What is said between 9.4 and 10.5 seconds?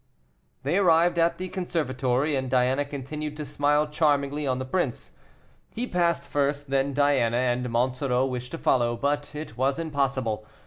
was impossible.